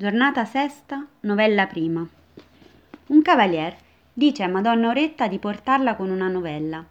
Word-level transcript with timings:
Giornata 0.00 0.46
sesta, 0.46 1.06
novella 1.20 1.66
prima. 1.66 2.08
Un 3.08 3.20
cavalier 3.20 3.76
dice 4.10 4.42
a 4.42 4.48
Madonna 4.48 4.88
Oretta 4.88 5.28
di 5.28 5.38
portarla 5.38 5.94
con 5.94 6.08
una 6.08 6.26
novella 6.26 6.82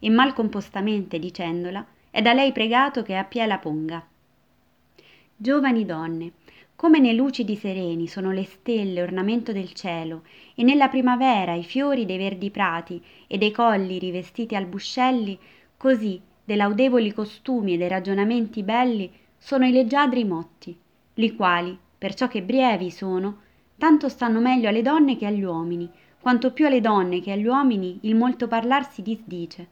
e 0.00 0.10
malcompostamente 0.10 1.20
dicendola 1.20 1.86
è 2.10 2.20
da 2.22 2.32
lei 2.32 2.50
pregato 2.50 3.04
che 3.04 3.14
a 3.14 3.22
pie 3.22 3.46
la 3.46 3.58
ponga. 3.58 4.04
Giovani 5.36 5.84
donne, 5.84 6.32
come 6.74 6.98
nei 6.98 7.14
lucidi 7.14 7.54
sereni 7.54 8.08
sono 8.08 8.32
le 8.32 8.42
stelle 8.42 9.00
ornamento 9.00 9.52
del 9.52 9.72
cielo 9.72 10.24
e 10.56 10.64
nella 10.64 10.88
primavera 10.88 11.52
i 11.54 11.62
fiori 11.62 12.04
dei 12.04 12.18
verdi 12.18 12.50
prati 12.50 13.00
e 13.28 13.38
dei 13.38 13.52
colli 13.52 14.00
rivestiti 14.00 14.56
albuscelli, 14.56 15.38
così 15.76 16.20
dei 16.44 16.56
laudevoli 16.56 17.12
costumi 17.12 17.74
e 17.74 17.76
dei 17.76 17.88
ragionamenti 17.88 18.64
belli 18.64 19.08
sono 19.38 19.64
i 19.64 19.70
leggiadri 19.70 20.24
motti, 20.24 20.76
li 21.14 21.36
quali 21.36 21.78
perciò 21.98 22.28
che 22.28 22.42
brevi 22.42 22.90
sono, 22.90 23.38
tanto 23.78 24.08
stanno 24.08 24.40
meglio 24.40 24.68
alle 24.68 24.82
donne 24.82 25.16
che 25.16 25.26
agli 25.26 25.42
uomini, 25.42 25.90
quanto 26.20 26.52
più 26.52 26.66
alle 26.66 26.80
donne 26.80 27.20
che 27.20 27.32
agli 27.32 27.46
uomini 27.46 27.98
il 28.02 28.14
molto 28.14 28.48
parlar 28.48 28.90
si 28.90 29.02
disdice. 29.02 29.68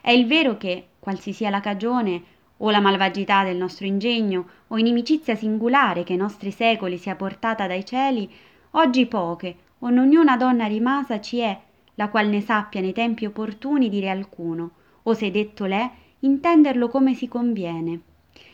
È 0.00 0.10
il 0.10 0.26
vero 0.26 0.56
che, 0.56 0.86
qualsi 0.98 1.32
sia 1.32 1.50
la 1.50 1.60
cagione, 1.60 2.22
o 2.58 2.70
la 2.70 2.80
malvagità 2.80 3.42
del 3.42 3.56
nostro 3.56 3.86
ingegno, 3.86 4.46
o 4.68 4.78
inimicizia 4.78 5.34
singolare 5.34 6.04
che 6.04 6.12
ai 6.12 6.18
nostri 6.18 6.50
secoli 6.50 6.98
sia 6.98 7.16
portata 7.16 7.66
dai 7.66 7.84
cieli, 7.84 8.30
oggi 8.72 9.06
poche, 9.06 9.56
o 9.80 9.86
ognuna 9.88 10.36
donna 10.36 10.66
rimasa 10.66 11.20
ci 11.20 11.38
è, 11.38 11.58
la 11.94 12.08
qual 12.08 12.28
ne 12.28 12.40
sappia 12.40 12.80
nei 12.80 12.92
tempi 12.92 13.26
opportuni 13.26 13.88
dire 13.88 14.10
alcuno, 14.10 14.70
o 15.02 15.14
se 15.14 15.30
detto 15.30 15.64
l'è, 15.64 15.90
intenderlo 16.20 16.88
come 16.88 17.14
si 17.14 17.28
conviene. 17.28 18.00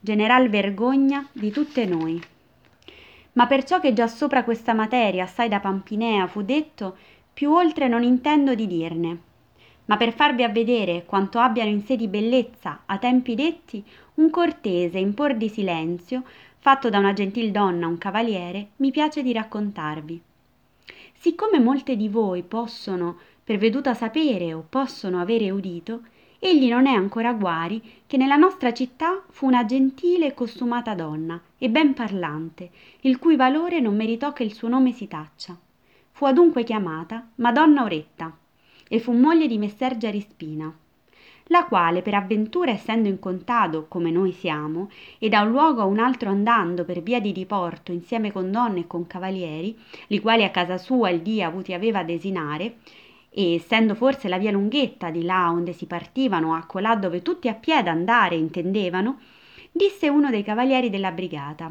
General 0.00 0.48
vergogna 0.48 1.28
di 1.32 1.50
tutte 1.50 1.84
noi 1.84 2.20
ma 3.38 3.46
perciò 3.46 3.78
che 3.78 3.92
già 3.92 4.08
sopra 4.08 4.42
questa 4.42 4.74
materia 4.74 5.22
assai 5.22 5.48
da 5.48 5.60
Pampinea 5.60 6.26
fu 6.26 6.42
detto, 6.42 6.96
più 7.32 7.52
oltre 7.52 7.86
non 7.86 8.02
intendo 8.02 8.56
di 8.56 8.66
dirne. 8.66 9.18
Ma 9.84 9.96
per 9.96 10.12
farvi 10.12 10.42
a 10.42 10.48
vedere 10.48 11.04
quanto 11.06 11.38
abbiano 11.38 11.70
in 11.70 11.84
sé 11.84 11.94
di 11.94 12.08
bellezza 12.08 12.80
a 12.84 12.98
tempi 12.98 13.36
detti 13.36 13.84
un 14.14 14.28
cortese 14.30 14.98
impor 14.98 15.36
di 15.36 15.48
silenzio, 15.48 16.24
fatto 16.58 16.90
da 16.90 16.98
una 16.98 17.12
gentil 17.12 17.52
donna 17.52 17.86
un 17.86 17.96
cavaliere, 17.96 18.70
mi 18.78 18.90
piace 18.90 19.22
di 19.22 19.32
raccontarvi. 19.32 20.20
Siccome 21.14 21.60
molte 21.60 21.94
di 21.94 22.08
voi 22.08 22.42
possono 22.42 23.18
per 23.44 23.56
veduta 23.56 23.94
sapere 23.94 24.52
o 24.52 24.66
possono 24.68 25.20
avere 25.20 25.48
udito, 25.50 26.00
egli 26.38 26.68
non 26.68 26.86
è 26.86 26.92
ancora 26.92 27.32
guari 27.32 27.82
che 28.06 28.16
nella 28.16 28.36
nostra 28.36 28.72
città 28.72 29.22
fu 29.28 29.46
una 29.46 29.64
gentile 29.64 30.26
e 30.26 30.34
costumata 30.34 30.94
donna 30.94 31.40
e 31.58 31.68
ben 31.68 31.94
parlante 31.94 32.70
il 33.00 33.18
cui 33.18 33.36
valore 33.36 33.80
non 33.80 33.96
meritò 33.96 34.32
che 34.32 34.44
il 34.44 34.52
suo 34.52 34.68
nome 34.68 34.92
si 34.92 35.08
taccia. 35.08 35.56
Fu 36.12 36.24
adunque 36.24 36.64
chiamata 36.64 37.28
madonna 37.36 37.82
oretta 37.82 38.36
e 38.88 39.00
fu 39.00 39.12
moglie 39.12 39.46
di 39.46 39.58
messer 39.58 39.96
giarispina 39.96 40.72
la 41.48 41.64
quale 41.64 42.02
per 42.02 42.14
avventura 42.14 42.70
essendo 42.70 43.08
in 43.08 43.18
contado 43.18 43.86
come 43.88 44.10
noi 44.10 44.32
siamo 44.32 44.90
e 45.18 45.28
da 45.28 45.42
un 45.42 45.50
luogo 45.50 45.80
a 45.80 45.84
un 45.84 45.98
altro 45.98 46.30
andando 46.30 46.84
per 46.84 47.02
via 47.02 47.20
di 47.20 47.32
diporto 47.32 47.92
insieme 47.92 48.32
con 48.32 48.50
donne 48.50 48.80
e 48.80 48.86
con 48.86 49.06
cavalieri 49.06 49.76
li 50.08 50.20
quali 50.20 50.44
a 50.44 50.50
casa 50.50 50.78
sua 50.78 51.10
il 51.10 51.20
dì 51.20 51.42
avuti 51.42 51.72
aveva 51.72 52.00
a 52.00 52.04
desinare 52.04 52.76
e 53.30 53.54
essendo 53.54 53.94
forse 53.94 54.28
la 54.28 54.38
via 54.38 54.50
lunghetta 54.50 55.10
di 55.10 55.22
là 55.24 55.50
onde 55.50 55.72
si 55.72 55.86
partivano 55.86 56.54
a 56.54 56.64
colà 56.64 56.96
dove 56.96 57.22
tutti 57.22 57.48
a 57.48 57.54
piede 57.54 57.90
andare 57.90 58.36
intendevano 58.36 59.18
disse 59.70 60.08
uno 60.08 60.30
dei 60.30 60.42
cavalieri 60.42 60.90
della 60.90 61.12
brigata 61.12 61.70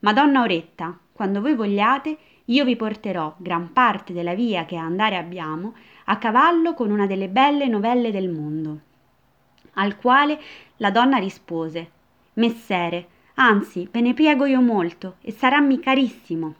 madonna 0.00 0.42
oretta 0.42 0.98
quando 1.12 1.40
voi 1.40 1.54
vogliate 1.54 2.16
io 2.46 2.64
vi 2.64 2.76
porterò 2.76 3.34
gran 3.36 3.72
parte 3.72 4.12
della 4.12 4.34
via 4.34 4.64
che 4.64 4.76
a 4.76 4.82
andare 4.82 5.16
abbiamo 5.16 5.74
a 6.04 6.16
cavallo 6.16 6.72
con 6.74 6.90
una 6.90 7.06
delle 7.06 7.28
belle 7.28 7.66
novelle 7.66 8.10
del 8.10 8.30
mondo. 8.30 8.80
Al 9.74 9.96
quale 9.96 10.40
la 10.76 10.90
donna 10.90 11.18
rispose 11.18 11.90
messere 12.34 13.08
anzi 13.34 13.88
ve 13.90 14.00
ne 14.00 14.14
priego 14.14 14.46
io 14.46 14.60
molto 14.60 15.16
e 15.20 15.32
sarammi 15.32 15.78
carissimo. 15.80 16.54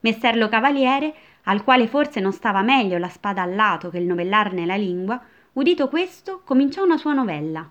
Messer 0.00 0.36
lo 0.36 0.48
cavaliere 0.48 1.14
al 1.44 1.64
quale 1.64 1.86
forse 1.86 2.20
non 2.20 2.32
stava 2.32 2.62
meglio 2.62 2.98
la 2.98 3.08
spada 3.08 3.42
al 3.42 3.54
lato 3.54 3.90
che 3.90 3.98
il 3.98 4.06
novellarne 4.06 4.66
la 4.66 4.76
lingua, 4.76 5.20
udito 5.54 5.88
questo, 5.88 6.42
cominciò 6.44 6.84
una 6.84 6.96
sua 6.96 7.12
novella, 7.12 7.68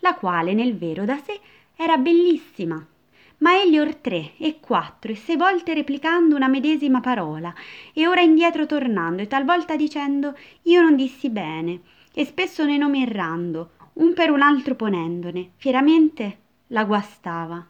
la 0.00 0.14
quale 0.14 0.54
nel 0.54 0.76
vero 0.76 1.04
da 1.04 1.18
sé 1.18 1.38
era 1.76 1.96
bellissima, 1.96 2.84
ma 3.38 3.60
egli 3.60 3.78
or 3.78 3.96
tre 3.96 4.32
e 4.38 4.58
quattro 4.60 5.12
e 5.12 5.16
sei 5.16 5.36
volte 5.36 5.74
replicando 5.74 6.36
una 6.36 6.48
medesima 6.48 7.00
parola, 7.00 7.52
e 7.92 8.06
ora 8.06 8.20
indietro 8.20 8.66
tornando, 8.66 9.22
e 9.22 9.26
talvolta 9.26 9.76
dicendo 9.76 10.36
io 10.62 10.80
non 10.80 10.96
dissi 10.96 11.28
bene, 11.28 11.80
e 12.14 12.24
spesso 12.24 12.64
nei 12.64 12.78
nomi 12.78 13.02
errando, 13.02 13.70
un 13.94 14.14
per 14.14 14.30
un 14.30 14.42
altro 14.42 14.74
ponendone, 14.74 15.50
fieramente 15.56 16.38
la 16.68 16.84
guastava, 16.84 17.64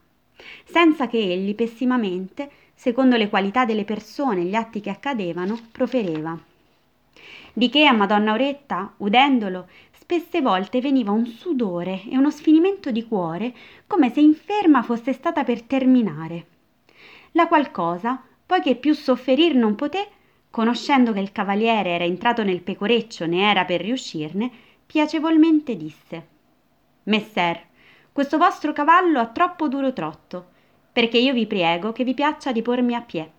senza 0.64 1.06
che 1.06 1.18
egli 1.18 1.54
pessimamente 1.54 2.50
secondo 2.74 3.16
le 3.16 3.28
qualità 3.28 3.64
delle 3.64 3.84
persone 3.84 4.40
e 4.40 4.44
gli 4.44 4.54
atti 4.54 4.80
che 4.80 4.90
accadevano, 4.90 5.58
profereva. 5.70 6.38
Di 7.52 7.68
che 7.68 7.84
a 7.84 7.92
Madonna 7.92 8.32
Oretta, 8.32 8.94
udendolo, 8.98 9.68
spesse 9.92 10.40
volte 10.40 10.80
veniva 10.80 11.10
un 11.10 11.26
sudore 11.26 12.02
e 12.08 12.16
uno 12.16 12.30
sfinimento 12.30 12.90
di 12.90 13.06
cuore, 13.06 13.54
come 13.86 14.10
se 14.10 14.20
inferma 14.20 14.82
fosse 14.82 15.12
stata 15.12 15.44
per 15.44 15.62
terminare. 15.62 16.46
La 17.32 17.46
qual 17.46 17.70
cosa, 17.70 18.22
poiché 18.44 18.74
più 18.76 18.94
sofferir 18.94 19.54
non 19.54 19.74
poté, 19.74 20.08
conoscendo 20.50 21.12
che 21.12 21.20
il 21.20 21.32
cavaliere 21.32 21.90
era 21.90 22.04
entrato 22.04 22.42
nel 22.42 22.60
pecoreccio 22.60 23.26
ne 23.26 23.50
era 23.50 23.64
per 23.64 23.80
riuscirne, 23.80 24.50
piacevolmente 24.84 25.76
disse 25.76 26.26
Messer, 27.04 27.60
questo 28.12 28.36
vostro 28.36 28.72
cavallo 28.72 29.18
ha 29.18 29.26
troppo 29.28 29.68
duro 29.68 29.92
trotto, 29.92 30.50
perché 30.92 31.18
io 31.18 31.32
vi 31.32 31.46
prego 31.46 31.92
che 31.92 32.04
vi 32.04 32.14
piaccia 32.14 32.52
di 32.52 32.62
pormi 32.62 32.94
a 32.94 33.00
pie. 33.00 33.30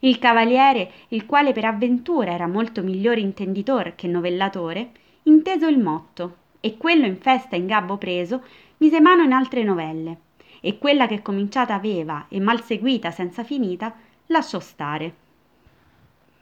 Il 0.00 0.18
cavaliere, 0.18 0.90
il 1.08 1.26
quale 1.26 1.52
per 1.52 1.64
avventura 1.64 2.32
era 2.32 2.46
molto 2.46 2.82
migliore 2.82 3.20
intenditor 3.20 3.94
che 3.94 4.06
novellatore, 4.06 4.90
inteso 5.24 5.66
il 5.66 5.78
motto, 5.78 6.36
e 6.60 6.76
quello 6.76 7.06
in 7.06 7.16
festa 7.16 7.56
in 7.56 7.66
gabbo 7.66 7.96
preso, 7.96 8.42
mise 8.78 9.00
mano 9.00 9.22
in 9.22 9.32
altre 9.32 9.62
novelle, 9.62 10.18
e 10.60 10.78
quella 10.78 11.06
che 11.06 11.22
cominciata 11.22 11.74
aveva 11.74 12.26
e 12.28 12.38
mal 12.40 12.62
seguita 12.62 13.10
senza 13.10 13.44
finita, 13.44 13.94
lasciò 14.26 14.60
stare. 14.60 15.14